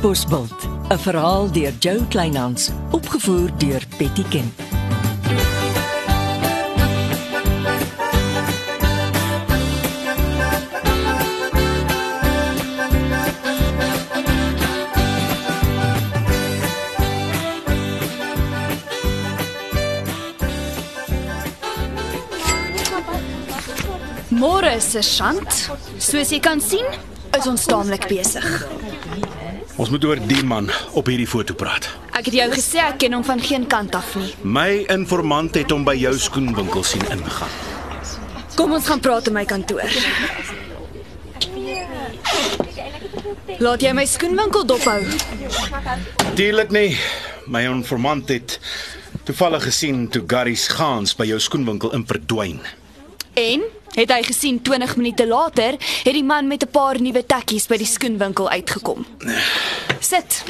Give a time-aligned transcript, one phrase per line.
[0.00, 4.52] Katbosveld, 'n verhaal deur Jo Kleinhans, opgevoer deur Betty Ken.
[24.28, 25.70] Môre se Shant.
[25.98, 26.86] Soos jy kan sien,
[27.36, 28.79] is ons taamlik besig.
[29.80, 31.86] Ons moet oor die man op hierdie foto praat.
[32.12, 34.34] Ek het jou gesê ek ken hom van geen kant af nie.
[34.44, 37.54] My informant het hom by jou skoenwinkel sien ingaan.
[38.58, 39.88] Kom ons gaan praat in my kantoor.
[43.64, 45.00] Laat jy my skoenwinkel dophou.
[46.26, 46.92] Natuurlik nie.
[47.48, 48.58] My informant het
[49.24, 52.60] toevallig gesien toe Garys gaans by jou skoenwinkel in verdwyn.
[53.40, 57.66] En het hy gesien 20 minute later het die man met 'n paar nuwe tekkies
[57.66, 59.06] by die skoenwinkel uitgekom.
[60.00, 60.42] Sit.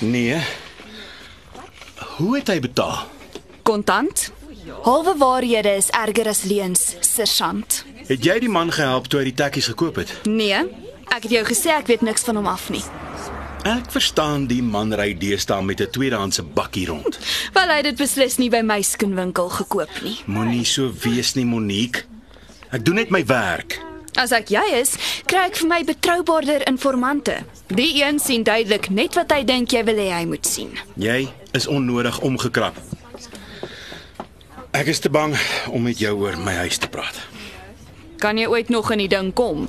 [0.00, 0.36] Nee.
[2.16, 3.08] Hoe het hy betaal?
[3.62, 4.32] Kontant.
[4.82, 7.84] Halwe waarhede is erger as leuns, sergeant.
[8.06, 10.12] Het jy die man gehelp toe hy die tekkies gekoop het?
[10.24, 10.54] Nee,
[11.08, 12.82] ek het jou gesê ek weet niks van hom af nie.
[13.62, 17.18] Ek verstaan die man ry deesdae met 'n tweedehandse bakkie rond.
[17.54, 20.16] Wel hy het dit beslis nie by my skoenwinkel gekoop nie.
[20.26, 22.04] Moenie so wees nie, Monique.
[22.70, 23.80] Ek doen net my werk.
[24.18, 24.92] As ek jy is,
[25.30, 27.40] kry ek vir my betroubaarder informante.
[27.70, 30.70] Die een sien duidelik net wat hy dink jy wil hê hy moet sien.
[30.94, 31.24] Jy
[31.56, 32.78] is onnodig omgekrap.
[34.70, 35.34] Ek is te bang
[35.74, 37.16] om met jou oor my huis te praat.
[38.22, 39.66] Kan jy ooit nog in die ding kom?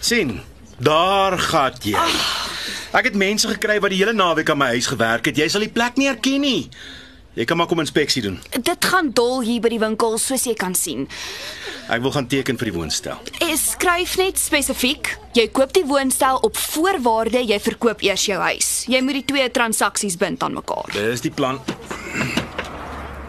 [0.00, 0.38] sien,
[0.78, 1.98] daar gaan jy.
[2.96, 5.36] Ek het mense gekry wat die hele naweek aan my huis gewerk het.
[5.36, 6.70] Jy sal die plek nie herken nie.
[7.36, 8.38] Jy kan maar kom inspeksie doen.
[8.62, 11.04] Dit gaan dol hier by die winkel soos jy kan sien.
[11.88, 13.20] Ek wil gaan teken vir die woonstel.
[13.44, 15.12] Ek skryf net spesifiek.
[15.36, 18.84] Jy koop die woonstel op voorwaarde jy verkoop eers jou huis.
[18.90, 20.90] Jy moet die twee transaksies bind aan mekaar.
[20.96, 21.60] Dis die plan.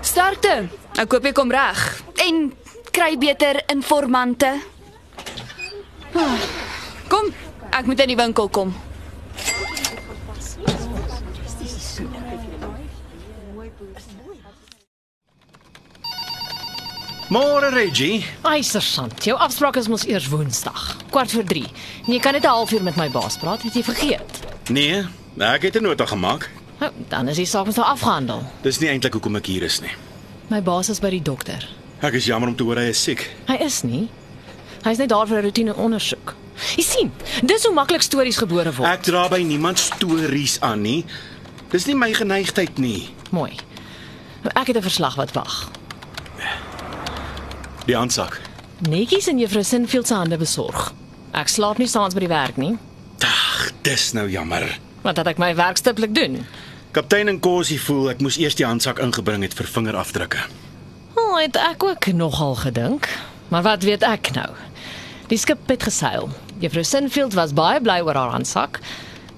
[0.02, 0.70] Sterkte.
[0.98, 1.84] Ek koop jy kom reg
[2.26, 2.50] en
[2.92, 4.56] kry beter informante.
[6.18, 6.34] Ah,
[7.10, 7.30] Kom,
[7.74, 8.74] ek moet in die winkel kom.
[17.30, 18.26] Môre Reggie.
[18.42, 21.62] Eisersand, jou afspraak is mos eers Woensdag, kwart voor 3.
[22.08, 24.40] En jy kan net 'n halfuur met my baas praat, het jy vergeet?
[24.70, 25.06] Nee,
[25.38, 26.50] ek het 'n nota gemaak.
[26.80, 28.44] Nou, dan is die saak mos nou afgehandel.
[28.62, 29.92] Dis nie eintlik hoekom ek hier is nie.
[30.48, 31.70] My baas is by die dokter.
[32.02, 33.36] Ek is jammer om te hoor hy is siek.
[33.48, 34.10] Hy is nie.
[34.84, 36.36] Hy's net daar vir 'n roetine ondersoek.
[36.76, 37.12] Jy sien,
[37.44, 38.90] dis hoe maklik stories gebore word.
[38.90, 41.06] Ek dra by niemand stories aan nie.
[41.70, 43.10] Dis nie my geneigtheid nie.
[43.30, 43.52] Mooi.
[44.56, 45.70] Ek het 'n verslag wat wag.
[47.90, 48.38] Die aansak.
[48.86, 50.92] Netjies in juffrou Sinfield se hande besorg.
[51.34, 52.76] Ek slaap nie saans by die werk nie,
[53.26, 54.66] Ag, dis nou jammer.
[55.02, 56.46] want dat ek my werk stiptelik doen.
[56.92, 60.40] Kaptein en Kosie voel ek moes eers die handsak ingebring het vir vingerafdrukke.
[61.16, 63.08] Oh, het ek ook nogal gedink.
[63.50, 64.50] Maar wat weet ek nou?
[65.30, 66.30] Die skip het geseil.
[66.60, 68.80] Juffrou Sinfield was baie bly oor haar handsak.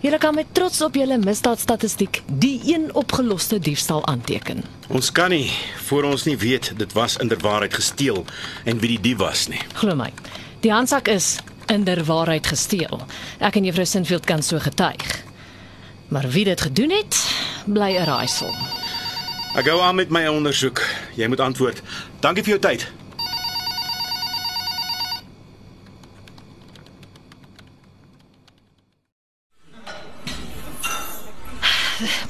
[0.02, 4.64] Julle kan met trots op julle misdaadstatistiek die een opgeloste diefstal aanteken.
[4.90, 5.52] Ons kan nie
[5.86, 8.24] voor ons nie weet dit was inderwaarheid gesteel
[8.66, 9.62] en wie die dief was nie.
[9.78, 10.10] Glo my.
[10.66, 11.36] Die handsak is
[11.70, 13.04] inderwaarheid gesteel.
[13.38, 15.22] Ek en juffrou Sinfield kan so getuig.
[16.10, 17.22] Maar wie dit gedoen het,
[17.66, 18.50] bly 'n raaisel.
[19.54, 20.82] Ek gou aan met my ondersoek.
[21.16, 21.82] Jy moet antwoord.
[22.20, 23.01] Dankie vir jou tyd.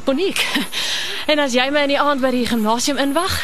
[0.05, 0.45] Monique.
[1.27, 3.35] En as jy my in die aand by die gimnasium inwag,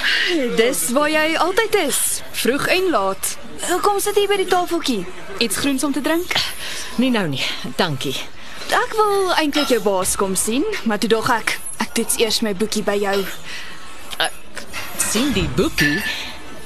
[0.57, 3.38] Dis waar jy altyd is, vroeg en laat.
[3.81, 5.05] Kom sit hier by die tafeltjie.
[5.39, 6.33] Iets groens om te drink?
[6.97, 7.43] nie nou nie.
[7.77, 8.15] Dankie.
[8.73, 12.55] Ek wil eintlik jou baas kom sien, maar toe dog ek, ek toets eers my
[12.57, 13.17] boekie by jou.
[15.07, 16.03] sien die boekie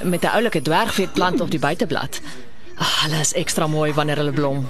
[0.02, 2.20] met 'n oulike dwergveetplant op die buiteblad.
[2.76, 4.68] Ag, hulle is ekstra mooi wanneer hulle blom.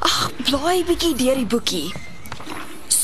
[0.00, 1.92] Ag, blaai bietjie deur die boekie.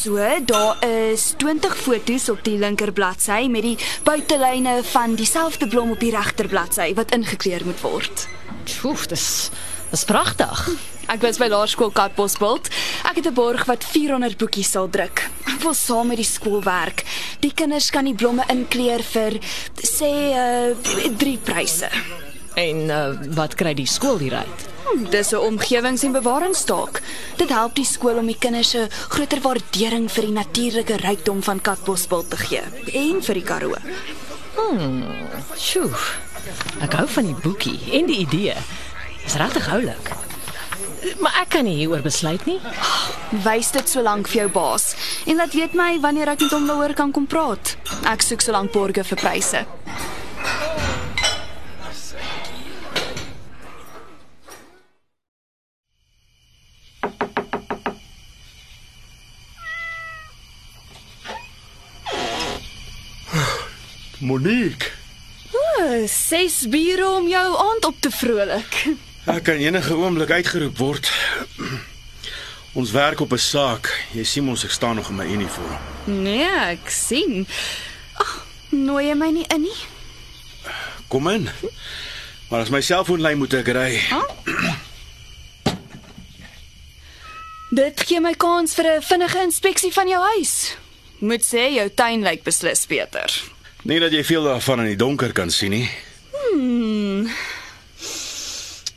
[0.04, 5.94] So, daar is 20 foto's op die linker bladsy met die buitelyne van dieselfde blom
[5.94, 8.26] op die regter bladsy wat ingekleur moet word.
[8.84, 9.48] Oef, dis
[9.94, 10.66] dis pragtig.
[11.08, 12.68] Ek was by laerskool Katbosveld.
[13.08, 15.24] Ek het 'n borg wat 400 boekies sal druk.
[15.48, 17.04] Ek wil saam met die skool werk.
[17.40, 19.40] Die kinders kan die blomme inkleur vir
[19.80, 21.88] sê uh drie pryse.
[22.54, 24.73] En uh, wat kry die skool hieruit?
[25.10, 27.02] Dis 'n omgewings- en bewaringstaak.
[27.36, 31.60] Dit help die skool om die kinders 'n groter waardering vir die natuurlike rykdom van
[31.60, 33.76] Katbosveld te gee en vir die Karoo.
[35.56, 35.90] Sjoe.
[36.80, 38.54] Ek hou van die boekie en die idee.
[39.24, 40.12] Dis regtig oulik.
[41.20, 42.60] Maar ek kan nie hieroor besluit nie.
[43.44, 44.94] Wys dit so lank vir jou baas
[45.26, 47.76] en laat weet my wanneer ek met hom daaroor kan kom praat.
[48.04, 49.64] Ek soek so lank borge vir pryse.
[64.34, 64.90] Monique,
[65.54, 68.78] O, ses biere om jou aand op te vrolik.
[69.30, 71.10] ek kan enige oomblik uitgeroep word.
[72.74, 73.92] Ons werk op 'n saak.
[74.10, 75.78] Jy sien ons ek staan nog in my uniform.
[76.04, 77.46] Nee, ek sien.
[78.18, 79.80] Ag, nooi jy my nie in nie?
[81.08, 81.48] Kom in.
[82.50, 84.00] Maar as my selfoonlyn moet ek ry.
[87.70, 90.76] Dit gee my kans vir 'n vinnige inspeksie van jou huis.
[91.18, 93.53] Moet sê jou tuin lyk beslis beter.
[93.84, 95.84] Nie dat jy veel daarvan in die donker kan sien nie.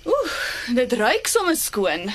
[0.08, 0.36] Oeh,
[0.78, 2.08] dit ruik sommer skoon.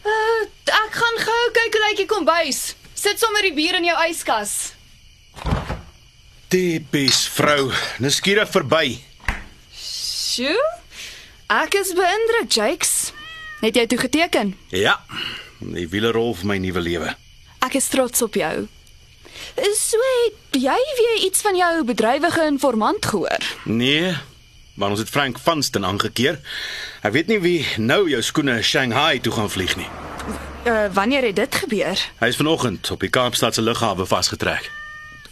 [0.00, 2.74] Uh, ek gaan gou kyk hoe lyk die kombuis.
[2.98, 4.56] Sit sommer die bier in jou yskas.
[6.50, 7.70] Tipies vrou,
[8.02, 8.98] nuuskierig verby.
[9.70, 10.58] Sjoe.
[11.54, 13.12] Ek is beïndruk, Jakes.
[13.62, 14.56] Het jy toe geteken?
[14.74, 14.98] Ja.
[15.62, 17.14] Die wiele rol vir my nuwe lewe.
[17.62, 18.66] Ek is trots op jou.
[19.90, 23.38] So het jy weer iets van jou bedrywige informant gehoor?
[23.64, 24.16] Nee,
[24.74, 26.38] maar ons het Frank Vanston aangekeer.
[27.02, 29.88] Ek weet nie wie nou jou skoene Shanghai toe gaan vlieg nie.
[30.62, 32.04] Uh, wanneer het dit gebeur?
[32.20, 34.68] Hy is vanoggend op die Kaapstadse lughawe vasgetrek.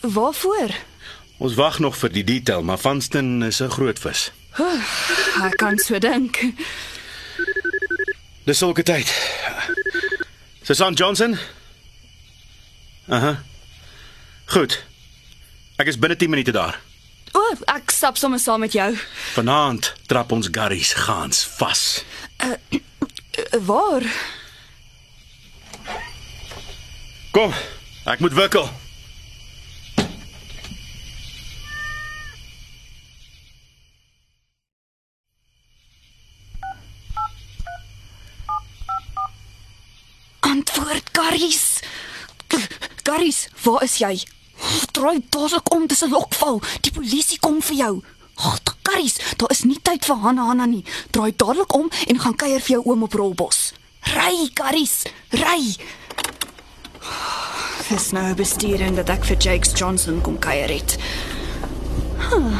[0.00, 0.74] Waarvoor?
[1.38, 4.32] Ons wag nog vir die detail, maar Vanston is 'n groot vis.
[5.46, 6.42] Ek kan so dink.
[8.44, 9.06] Dis sulke tyd.
[10.62, 11.38] Susan Johnson?
[13.08, 13.47] Aha.
[14.48, 14.78] Goed.
[15.76, 16.80] Ek is binne 10 minute daar.
[17.36, 18.88] O, oh, ek stap sommer saam met jou.
[19.36, 21.82] Vanaand trap ons garries gaans vas.
[22.40, 22.56] Uh,
[23.68, 24.06] waar?
[27.36, 27.52] Kom,
[28.08, 28.70] ek moet wikkel.
[40.40, 41.80] Antwoord, Garries.
[43.04, 44.16] Garries, waar is jy?
[44.92, 46.62] Draai dadelik om, dis 'n lokval.
[46.80, 48.02] Die polisie kom vir jou.
[48.34, 50.84] Ag, Garries, daar is nie tyd vir Hanna Hanna nie.
[51.10, 53.72] Draai dadelik om en gaan kuier vir jou oom op Rolbos.
[54.00, 55.76] Ry, Garries, ry.
[57.88, 60.96] Dis nou bestuurend dat ek vir Jakes Johnson kom kuier het.
[62.28, 62.58] Huh,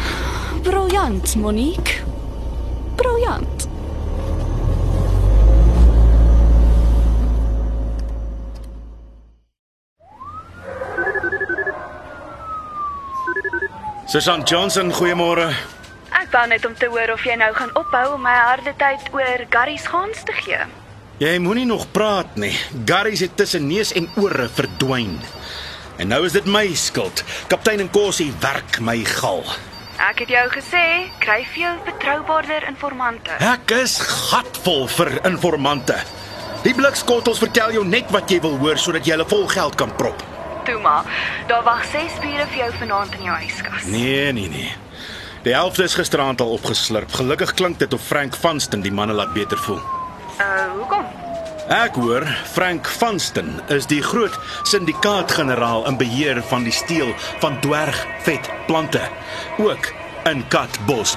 [0.63, 2.03] briljant, Monique.
[2.97, 3.58] Briljant.
[14.09, 15.51] Susan Johnson, goeiemôre.
[16.17, 19.03] Ek wou net om te hoor of jy nou gaan ophou om my harde tyd
[19.13, 20.61] oor Garries gaans te gee.
[21.21, 22.55] Jy moenie nog praat nie.
[22.89, 25.19] Garries het tussen neus en ore verdwyn.
[26.01, 27.21] En nou is dit my skuld.
[27.53, 29.45] Kaptein Nkosi werk my gal.
[30.01, 30.87] Ek het jou gesê,
[31.21, 33.37] kry veel betroubaarder informante.
[33.45, 33.99] Ek is
[34.33, 36.01] gatvol vir informante.
[36.65, 39.93] Die blikskottels vertel jou net wat jy wil hoor sodat jy hulle vol geld kan
[40.01, 40.25] prop.
[40.69, 41.05] Toe maar,
[41.47, 43.85] daar wag 6 bure vir jou vanaand in jou yskas.
[43.89, 44.73] Nee, nee, nee.
[45.43, 47.13] Die helfte is gisteraand al opgeslurp.
[47.13, 49.81] Gelukkig klink dit of Frank Vanston die manne laat beter voel.
[50.37, 51.07] Uh, hoekom?
[51.73, 54.37] Ek hoor Frank Vanston is die groot
[54.69, 59.09] syndikaatgeneraal in beheer van die steel van dwergvetplante,
[59.57, 59.93] ook
[60.29, 61.17] in Katbos